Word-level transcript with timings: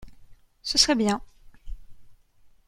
Ce 0.63 0.79
serait 0.79 0.95
bien. 0.95 1.21